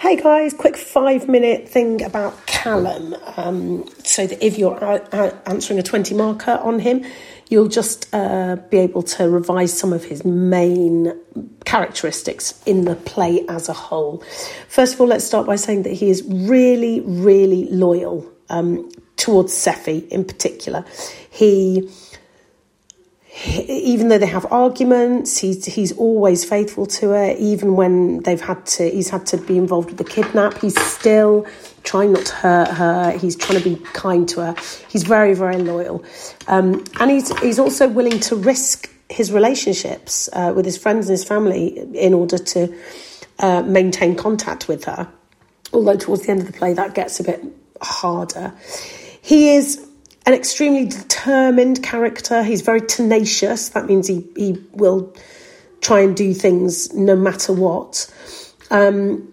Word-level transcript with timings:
Hey 0.00 0.14
guys, 0.14 0.54
quick 0.54 0.76
five 0.76 1.28
minute 1.28 1.68
thing 1.68 2.04
about 2.04 2.46
Callum. 2.46 3.16
Um, 3.36 3.84
so 4.04 4.28
that 4.28 4.40
if 4.40 4.56
you're 4.56 4.78
answering 5.44 5.80
a 5.80 5.82
20 5.82 6.14
marker 6.14 6.52
on 6.52 6.78
him, 6.78 7.04
you'll 7.48 7.66
just 7.66 8.08
uh, 8.14 8.54
be 8.70 8.78
able 8.78 9.02
to 9.02 9.28
revise 9.28 9.76
some 9.76 9.92
of 9.92 10.04
his 10.04 10.24
main 10.24 11.20
characteristics 11.64 12.62
in 12.64 12.84
the 12.84 12.94
play 12.94 13.44
as 13.48 13.68
a 13.68 13.72
whole. 13.72 14.22
First 14.68 14.94
of 14.94 15.00
all, 15.00 15.08
let's 15.08 15.24
start 15.24 15.48
by 15.48 15.56
saying 15.56 15.82
that 15.82 15.94
he 15.94 16.10
is 16.10 16.22
really, 16.28 17.00
really 17.00 17.64
loyal 17.64 18.24
um, 18.50 18.88
towards 19.16 19.52
Sephy 19.52 20.06
in 20.10 20.24
particular. 20.24 20.84
He 21.28 21.90
even 23.46 24.08
though 24.08 24.18
they 24.18 24.26
have 24.26 24.50
arguments, 24.50 25.38
he's 25.38 25.64
he's 25.64 25.92
always 25.92 26.44
faithful 26.44 26.86
to 26.86 27.10
her. 27.10 27.34
Even 27.38 27.76
when 27.76 28.20
they've 28.22 28.40
had 28.40 28.66
to, 28.66 28.90
he's 28.90 29.10
had 29.10 29.26
to 29.26 29.36
be 29.36 29.56
involved 29.56 29.90
with 29.90 29.98
the 29.98 30.04
kidnap. 30.04 30.58
He's 30.58 30.78
still 30.80 31.46
trying 31.84 32.12
not 32.12 32.26
to 32.26 32.34
hurt 32.34 32.68
her. 32.68 33.18
He's 33.18 33.36
trying 33.36 33.62
to 33.62 33.64
be 33.64 33.76
kind 33.92 34.28
to 34.30 34.40
her. 34.40 34.56
He's 34.88 35.04
very 35.04 35.34
very 35.34 35.58
loyal, 35.58 36.04
um, 36.48 36.84
and 36.98 37.10
he's 37.10 37.36
he's 37.38 37.58
also 37.58 37.88
willing 37.88 38.18
to 38.20 38.36
risk 38.36 38.90
his 39.08 39.32
relationships 39.32 40.28
uh, 40.32 40.52
with 40.54 40.64
his 40.64 40.76
friends 40.76 41.08
and 41.08 41.12
his 41.12 41.24
family 41.24 41.78
in 41.94 42.14
order 42.14 42.38
to 42.38 42.74
uh, 43.38 43.62
maintain 43.62 44.16
contact 44.16 44.68
with 44.68 44.84
her. 44.84 45.08
Although 45.72 45.96
towards 45.96 46.26
the 46.26 46.32
end 46.32 46.40
of 46.40 46.46
the 46.46 46.52
play 46.52 46.72
that 46.74 46.94
gets 46.94 47.20
a 47.20 47.24
bit 47.24 47.44
harder. 47.80 48.52
He 49.22 49.54
is 49.54 49.87
an 50.28 50.34
extremely 50.34 50.84
determined 50.84 51.82
character. 51.82 52.42
He's 52.42 52.60
very 52.60 52.82
tenacious. 52.82 53.70
That 53.70 53.86
means 53.86 54.06
he, 54.06 54.26
he 54.36 54.62
will 54.72 55.14
try 55.80 56.00
and 56.00 56.14
do 56.14 56.34
things 56.34 56.92
no 56.92 57.16
matter 57.16 57.54
what. 57.54 58.12
Um, 58.70 59.32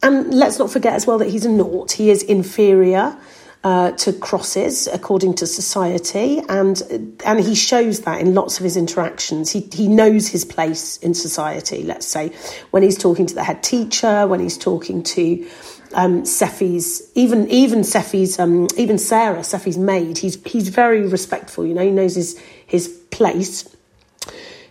and 0.00 0.32
let's 0.32 0.60
not 0.60 0.70
forget 0.70 0.92
as 0.92 1.08
well 1.08 1.18
that 1.18 1.28
he's 1.28 1.44
a 1.44 1.50
nought. 1.50 1.90
He 1.90 2.08
is 2.10 2.22
inferior 2.22 3.18
uh, 3.64 3.92
to 3.92 4.12
crosses 4.12 4.86
according 4.86 5.34
to 5.34 5.46
society, 5.46 6.38
and 6.50 7.18
and 7.24 7.40
he 7.40 7.54
shows 7.54 8.00
that 8.00 8.20
in 8.20 8.34
lots 8.34 8.58
of 8.58 8.64
his 8.64 8.76
interactions. 8.76 9.50
He 9.50 9.60
he 9.72 9.88
knows 9.88 10.28
his 10.28 10.44
place 10.44 10.98
in 10.98 11.14
society. 11.14 11.82
Let's 11.82 12.06
say 12.06 12.30
when 12.70 12.82
he's 12.82 12.98
talking 12.98 13.24
to 13.26 13.34
the 13.34 13.42
head 13.42 13.62
teacher, 13.62 14.26
when 14.26 14.38
he's 14.38 14.58
talking 14.58 15.02
to 15.02 15.48
um, 15.94 16.24
Sephy's, 16.24 17.10
even 17.14 17.48
even 17.48 17.80
Sephy's, 17.80 18.38
um, 18.38 18.68
even 18.76 18.98
Sarah, 18.98 19.40
Sephy's 19.40 19.78
maid. 19.78 20.18
He's 20.18 20.42
he's 20.44 20.68
very 20.68 21.06
respectful. 21.06 21.64
You 21.64 21.72
know, 21.72 21.84
he 21.84 21.90
knows 21.90 22.16
his 22.16 22.38
his 22.66 22.88
place. 23.10 23.66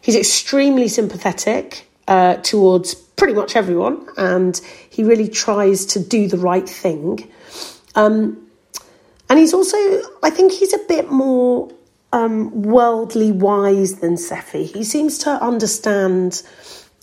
He's 0.02 0.16
extremely 0.16 0.88
sympathetic 0.88 1.88
uh, 2.08 2.36
towards 2.36 2.94
pretty 2.94 3.34
much 3.34 3.56
everyone, 3.56 4.08
and 4.18 4.60
he 4.92 5.04
really 5.04 5.30
tries 5.30 5.88
to 5.88 6.00
do 6.00 6.28
the 6.28 6.38
right 6.38 6.70
thing. 6.70 7.28
Um, 7.96 8.43
and 9.30 9.40
he's 9.40 9.54
also, 9.54 9.78
I 10.22 10.30
think, 10.30 10.52
he's 10.52 10.74
a 10.74 10.80
bit 10.88 11.10
more 11.10 11.72
um, 12.12 12.62
worldly 12.62 13.32
wise 13.32 14.00
than 14.00 14.16
Sephy. 14.16 14.72
He 14.72 14.84
seems 14.84 15.18
to 15.20 15.32
understand 15.32 16.44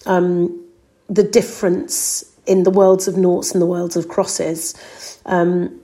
um, 0.06 0.64
the 1.08 1.24
difference 1.24 2.24
in 2.46 2.62
the 2.62 2.70
worlds 2.70 3.08
of 3.08 3.16
noughts 3.16 3.52
and 3.52 3.60
the 3.60 3.66
worlds 3.66 3.96
of 3.96 4.08
crosses. 4.08 5.18
Um, 5.26 5.80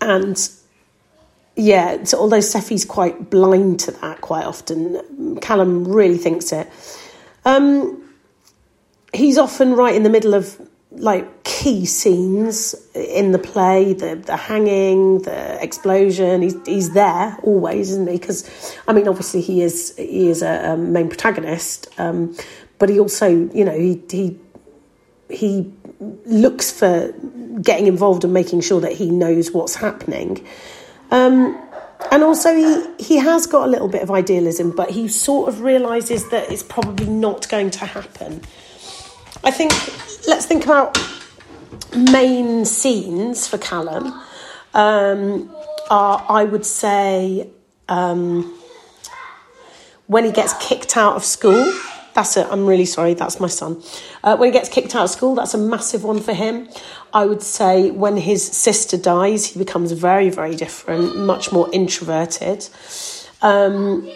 and 0.00 0.50
yeah, 1.56 2.04
so 2.04 2.18
although 2.18 2.38
Sephy's 2.38 2.84
quite 2.84 3.30
blind 3.30 3.80
to 3.80 3.92
that 3.92 4.20
quite 4.20 4.44
often, 4.44 5.38
Callum 5.40 5.86
really 5.86 6.18
thinks 6.18 6.52
it. 6.52 6.68
Um, 7.44 8.02
he's 9.12 9.38
often 9.38 9.74
right 9.74 9.94
in 9.94 10.02
the 10.02 10.10
middle 10.10 10.34
of 10.34 10.60
like 10.90 11.39
key 11.60 11.84
scenes 11.84 12.74
in 12.94 13.32
the 13.32 13.38
play, 13.38 13.92
the 13.92 14.16
the 14.16 14.36
hanging, 14.36 15.18
the 15.22 15.62
explosion. 15.62 16.40
He's 16.40 16.56
he's 16.66 16.94
there 16.94 17.36
always, 17.42 17.90
isn't 17.90 18.08
he? 18.08 18.16
Because 18.16 18.40
I 18.88 18.94
mean, 18.94 19.06
obviously 19.06 19.42
he 19.42 19.60
is 19.60 19.94
he 19.96 20.28
is 20.28 20.40
a, 20.40 20.72
a 20.72 20.76
main 20.78 21.08
protagonist, 21.08 21.88
um, 21.98 22.34
but 22.78 22.88
he 22.88 22.98
also 22.98 23.28
you 23.28 23.64
know 23.66 23.78
he 23.78 24.00
he 24.10 24.38
he 25.28 25.70
looks 26.24 26.70
for 26.70 27.12
getting 27.60 27.86
involved 27.86 28.24
and 28.24 28.32
making 28.32 28.62
sure 28.62 28.80
that 28.80 28.92
he 28.92 29.10
knows 29.10 29.52
what's 29.52 29.74
happening. 29.74 30.46
Um, 31.10 31.60
and 32.10 32.22
also, 32.22 32.56
he, 32.56 33.04
he 33.04 33.16
has 33.18 33.46
got 33.46 33.68
a 33.68 33.70
little 33.70 33.88
bit 33.88 34.02
of 34.02 34.10
idealism, 34.10 34.70
but 34.74 34.90
he 34.90 35.08
sort 35.08 35.50
of 35.50 35.60
realizes 35.60 36.30
that 36.30 36.50
it's 36.50 36.62
probably 36.62 37.06
not 37.06 37.50
going 37.50 37.70
to 37.72 37.84
happen. 37.84 38.40
I 39.44 39.50
think, 39.50 39.72
let's 40.26 40.46
think 40.46 40.64
about 40.64 40.96
main 41.96 42.64
scenes 42.64 43.46
for 43.46 43.58
Callum. 43.58 44.12
Um, 44.74 45.54
are, 45.90 46.24
I 46.28 46.44
would 46.44 46.64
say, 46.64 47.50
um, 47.88 48.56
when 50.06 50.24
he 50.24 50.32
gets 50.32 50.54
kicked 50.66 50.96
out 50.96 51.16
of 51.16 51.24
school 51.24 51.72
that's 52.14 52.36
it. 52.36 52.46
I'm 52.50 52.66
really 52.66 52.84
sorry. 52.84 53.14
That's 53.14 53.40
my 53.40 53.46
son. 53.46 53.82
Uh, 54.22 54.36
when 54.36 54.48
he 54.48 54.52
gets 54.52 54.68
kicked 54.68 54.94
out 54.94 55.04
of 55.04 55.10
school, 55.10 55.34
that's 55.34 55.54
a 55.54 55.58
massive 55.58 56.04
one 56.04 56.20
for 56.20 56.32
him. 56.32 56.68
I 57.12 57.26
would 57.26 57.42
say 57.42 57.90
when 57.90 58.16
his 58.16 58.44
sister 58.46 58.96
dies, 58.96 59.46
he 59.46 59.58
becomes 59.58 59.92
very, 59.92 60.30
very 60.30 60.56
different, 60.56 61.16
much 61.16 61.52
more 61.52 61.68
introverted. 61.72 62.68
Um, 63.42 64.10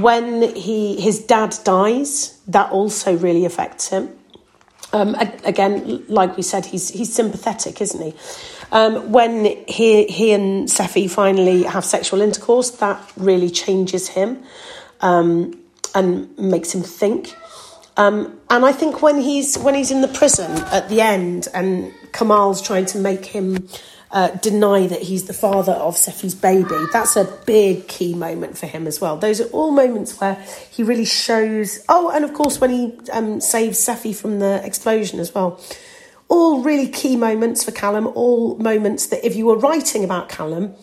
when 0.00 0.54
he 0.54 1.00
his 1.00 1.24
dad 1.24 1.56
dies, 1.64 2.40
that 2.48 2.70
also 2.70 3.16
really 3.16 3.44
affects 3.44 3.88
him. 3.88 4.08
Um, 4.92 5.14
again, 5.44 6.04
like 6.08 6.36
we 6.36 6.42
said, 6.42 6.66
he's 6.66 6.90
he's 6.90 7.12
sympathetic, 7.12 7.80
isn't 7.80 8.02
he? 8.02 8.14
Um, 8.72 9.12
when 9.12 9.44
he 9.68 10.06
he 10.06 10.32
and 10.32 10.68
Sephy 10.68 11.08
finally 11.08 11.62
have 11.62 11.84
sexual 11.84 12.20
intercourse, 12.20 12.70
that 12.70 13.00
really 13.16 13.50
changes 13.50 14.08
him. 14.08 14.42
Um, 15.00 15.60
and 15.94 16.36
makes 16.38 16.74
him 16.74 16.82
think. 16.82 17.34
Um, 17.96 18.38
and 18.48 18.64
I 18.64 18.72
think 18.72 19.02
when 19.02 19.20
he's 19.20 19.58
when 19.58 19.74
he's 19.74 19.90
in 19.90 20.00
the 20.00 20.08
prison 20.08 20.50
at 20.72 20.88
the 20.88 21.00
end, 21.00 21.48
and 21.52 21.92
Kamal's 22.20 22.60
trying 22.60 22.84
to 22.84 22.98
make 22.98 23.24
him 23.24 23.66
uh, 24.10 24.28
deny 24.42 24.86
that 24.86 25.00
he's 25.00 25.24
the 25.24 25.32
father 25.32 25.72
of 25.72 25.94
Sephy's 25.94 26.34
baby, 26.34 26.76
that's 26.92 27.16
a 27.16 27.24
big 27.46 27.88
key 27.88 28.12
moment 28.14 28.58
for 28.58 28.66
him 28.66 28.86
as 28.86 29.00
well. 29.00 29.16
Those 29.16 29.40
are 29.40 29.48
all 29.52 29.70
moments 29.70 30.20
where 30.20 30.34
he 30.70 30.82
really 30.82 31.06
shows. 31.06 31.82
Oh, 31.88 32.10
and 32.10 32.22
of 32.22 32.34
course 32.34 32.60
when 32.60 32.68
he 32.68 32.92
um, 33.10 33.40
saves 33.40 33.78
Sephy 33.78 34.14
from 34.14 34.38
the 34.38 34.60
explosion 34.62 35.18
as 35.18 35.34
well. 35.34 35.58
All 36.28 36.62
really 36.62 36.88
key 36.88 37.16
moments 37.16 37.64
for 37.64 37.72
Callum. 37.72 38.06
All 38.08 38.54
moments 38.58 39.06
that 39.06 39.24
if 39.24 39.34
you 39.34 39.46
were 39.46 39.56
writing 39.56 40.04
about 40.04 40.28
Callum, 40.28 40.74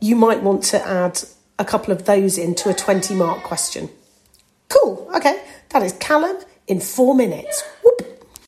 you 0.00 0.14
might 0.14 0.44
want 0.44 0.62
to 0.64 0.80
add 0.86 1.18
a 1.58 1.64
couple 1.64 1.92
of 1.92 2.04
those 2.04 2.38
into 2.38 2.70
a 2.70 2.74
twenty 2.74 3.16
mark 3.16 3.42
question. 3.42 3.90
Cool. 4.68 5.10
Okay. 5.16 5.42
That 5.70 5.82
is 5.82 5.92
Callum 5.94 6.36
in 6.68 6.78
four 6.78 7.16
minutes. 7.16 7.64
Whoop. 7.82 7.93